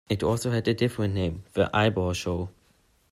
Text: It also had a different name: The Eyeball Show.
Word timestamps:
It 0.09 0.23
also 0.23 0.49
had 0.49 0.67
a 0.67 0.73
different 0.73 1.13
name: 1.13 1.43
The 1.53 1.69
Eyeball 1.75 2.13
Show. 2.13 2.49